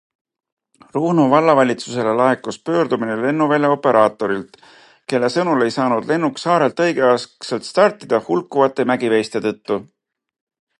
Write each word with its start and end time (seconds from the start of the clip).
Ruhnu 0.93 1.25
vallavalitsusele 1.33 2.13
laekus 2.19 2.57
pöördumine 2.69 3.17
lennuvälja 3.25 3.71
operaatorilt, 3.75 4.59
kelle 5.13 5.31
sõnul 5.37 5.63
ei 5.67 5.75
saanud 5.77 6.11
lennuk 6.15 6.43
saarelt 6.47 6.83
õigeaegselt 6.89 7.71
startida 7.73 8.25
hulkuvate 8.31 8.91
mägiveiste 8.95 9.47
tõttu. 9.49 9.83